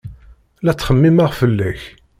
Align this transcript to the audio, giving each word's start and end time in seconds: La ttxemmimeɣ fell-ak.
La 0.63 0.71
ttxemmimeɣ 0.75 1.31
fell-ak. 1.39 1.81